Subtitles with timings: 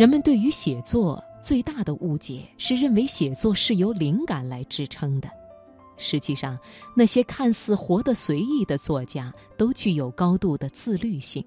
[0.00, 5.28] 人们对于写作最大的误解是认为写作是由灵感来支撑的。
[5.98, 6.58] 实际上，
[6.96, 11.44] 那些看似活得随意的作家都具有高度的自律性。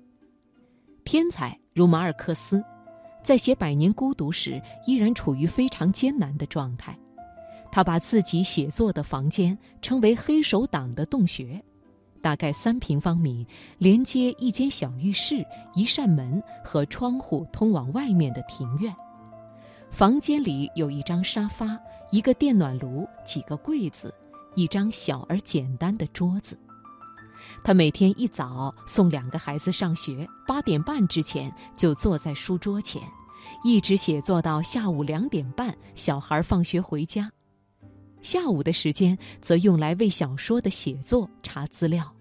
[1.04, 2.64] 天才如马尔克斯，
[3.24, 6.96] 在写《百年孤独》时依然处于非常艰难的状态。
[7.72, 11.60] 他把自己写作的房间称为“黑手党的洞穴”，
[12.24, 13.46] 大概三平方米，
[13.78, 15.46] 连接一间小浴室、
[15.76, 18.92] 一扇门和窗户通往外面的庭院。
[19.92, 21.78] 房间里有一张沙发、
[22.10, 24.12] 一个电暖炉、几个柜子。
[24.56, 26.56] 一张小而简单的桌子。
[27.64, 33.02] 他每天一早送两个孩子上学，八点半之前就坐在书桌前，
[33.64, 37.32] 一直写作到下午两点半，小孩放学回家。
[38.22, 42.14] 下午的时间则用来为小说的写作查资料。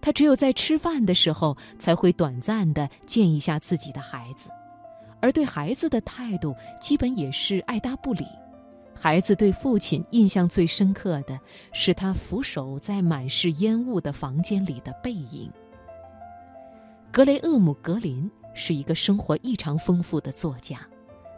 [0.00, 4.50] 他只有在吃饭的时候才会短暂的见一下自己的孩子，
[5.20, 8.24] 而对孩子的态度基本也是爱搭不理。
[9.00, 11.38] 孩子对父亲印象最深刻的
[11.72, 15.48] 是他俯首在满是烟雾的房间里的背影。
[17.12, 20.80] 格雷厄姆·格林是一个生活异常丰富的作家，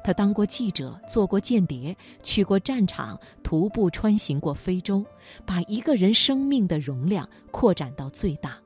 [0.03, 5.05] 他当过记者，做过间谍，去过战场，徒步穿行过非洲，
[5.45, 8.56] 把一个人生命的容量扩展到最大。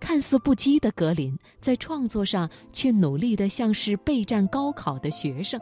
[0.00, 5.58] 看似不羁的格林，在创作上却努力的像是备战高考的学生。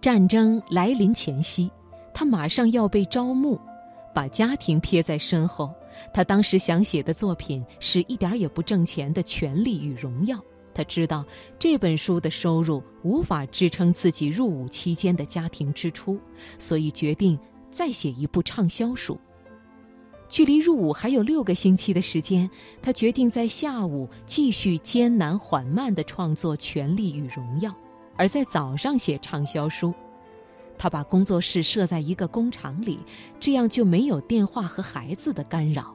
[0.00, 1.70] 战争来临前夕，
[2.12, 3.58] 他马上要被招募，
[4.14, 5.72] 把家庭撇在身后。
[6.12, 10.36] 他当时想写的作品是一点也不挣钱的《权力与荣耀》。
[10.74, 11.24] 他知道
[11.58, 16.18] 这本书的收入无法支撑自己入伍期间的家庭支出，
[16.58, 17.38] 所以决定
[17.70, 19.18] 再写一部畅销书。
[20.28, 22.50] 距离入伍还有六个星期的时间，
[22.82, 27.70] 他决定在下午继续艰难缓慢地创作《权力与荣耀》。
[28.16, 29.92] 而在早上写畅销书，
[30.78, 32.98] 他把工作室设在一个工厂里，
[33.38, 35.94] 这样就没有电话和孩子的干扰。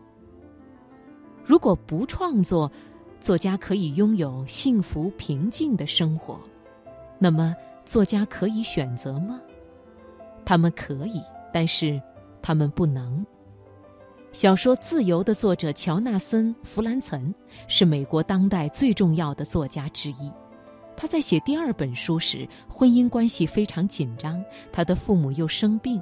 [1.44, 2.72] 如果不创作，
[3.19, 6.40] 作家可以拥有幸福平静的生活，
[7.18, 9.40] 那么作家可以选择吗？
[10.46, 11.22] 他们可以，
[11.53, 12.02] 但是
[12.41, 13.25] 他们不能。
[14.31, 17.34] 小说《自由》的作者乔纳森·弗兰岑
[17.68, 20.31] 是美国当代最重要的作家之一。
[20.96, 26.02] 他在写第二本书时，婚姻关系非常紧张，他的父母又生病，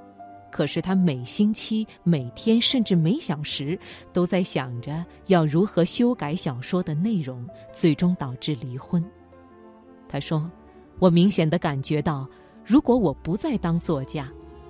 [0.57, 3.79] 可是他每星期、每天甚至每小时
[4.11, 9.05] 都在想着要如何修改小说的内容，最终导致离婚。
[10.09, 10.49] 他说
[10.97, 12.27] ：“我明显的感觉到，
[12.65, 14.27] 如果我不再当作家，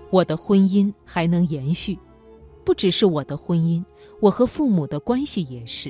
[0.09, 1.97] 我的婚姻还能延续。
[2.65, 3.81] 不只是我的婚姻，
[4.19, 5.89] 我和父母的关系也是。”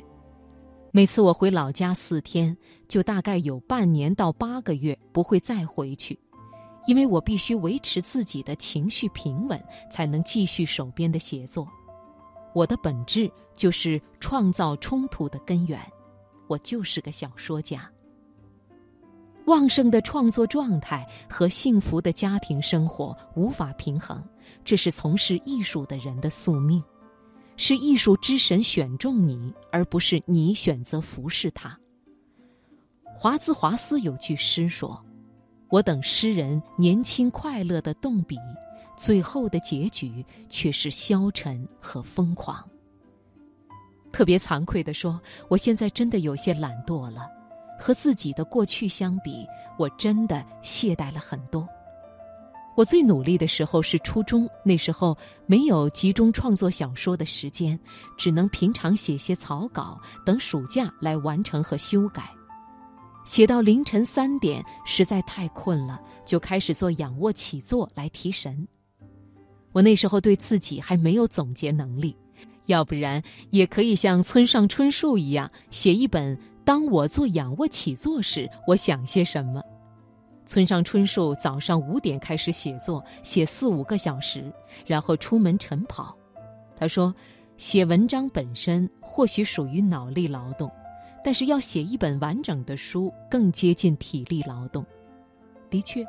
[0.93, 2.55] 每次我回老家四天，
[2.87, 6.19] 就大概有半年到八个月不会再回去，
[6.87, 11.67] 因为我必须维持自己的情绪平稳，才能继续手边的写作。
[12.55, 15.79] 我的本质就是创造冲突的根源，
[16.47, 17.87] 我就是个小说家。
[19.45, 24.21] 旺盛的创作状态和幸福的家庭生活无法平衡，
[24.65, 26.83] 这是从事艺术的人的宿命。
[27.55, 31.77] 是艺术之神选中你，而不是你选择服侍他。
[33.17, 35.03] 华兹华斯有句诗说
[35.69, 38.37] ：“我等诗人年轻快乐的动笔，
[38.95, 42.63] 最后的结局却是消沉和疯狂。”
[44.11, 47.27] 特别惭愧地说，我现在真的有些懒惰了，
[47.79, 49.45] 和自己的过去相比，
[49.77, 51.67] 我真的懈怠了很多。
[52.75, 57.77] 我最努力的时候是初中，那时候没有集中创作小说的时间，
[58.17, 62.36] 只能平常写些草稿，等暑假来完成和修改。
[63.27, 68.65] 写到凌晨三点，实在太困了，就开始做仰卧起坐来提神。
[69.73, 72.15] 我那时候对自己还没有总结能力，
[72.67, 79.59] 要不然也可以像村上春树一样写一本《当我做仰卧起坐时，我想些什么》。
[80.45, 84.49] 村上春树早上五点开始写作，写四五个小时，
[84.85, 86.17] 然后出门晨跑。
[86.77, 87.13] 他说
[87.59, 90.71] ：“写文章本身或许属于脑力劳动，
[91.27, 94.85] 但是要写一本完整的书更接近体力劳动。
[95.69, 96.01] 的确，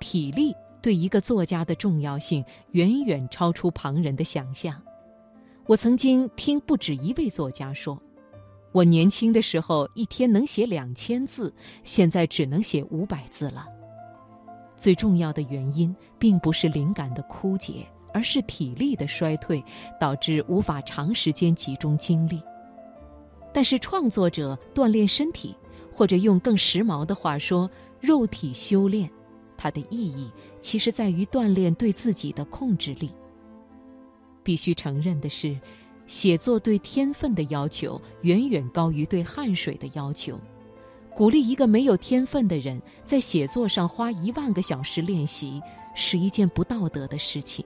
[0.00, 4.80] 体力对一个作家的重要性远远超出旁人的想象。
[5.66, 8.02] 我曾经听不止一位作家说。”
[8.72, 11.52] 我年轻的时候一天能写两千字，
[11.84, 13.66] 现在只能写五百字了。
[14.74, 19.62] 最重要的原因并不是灵感的枯竭，而是体力的衰退
[20.00, 22.40] 导致无法长时间集中精力。
[23.56, 25.56] 但是创作者锻炼身体，
[25.90, 29.10] 或者用更时髦的话说，肉体修炼，
[29.56, 30.30] 它的意义
[30.60, 33.10] 其实在于锻炼对自己的控制力。
[34.42, 35.58] 必须承认的是，
[36.06, 40.38] 写作对天分的要求远远高于对汗水的要求。
[41.14, 45.62] 鼓励一个没有天分的人在写作上花一万个小时练习，
[45.94, 47.64] 是一件不道德的事情。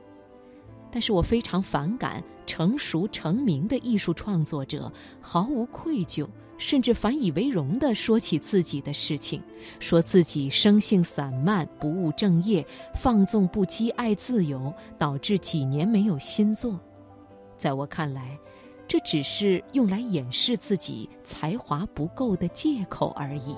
[0.91, 6.27] 但是我非常反感成熟成名的艺术创作者毫无愧疚，
[6.59, 9.43] 甚至反以为荣地说起自己的事情，
[9.79, 16.79] 说自己生性散漫、不务正业、放纵不羁、爱自由，导致几年没有新作。
[17.57, 18.37] 在我看来，
[18.89, 23.55] 这只是用来掩饰自己才华不够的借口而已。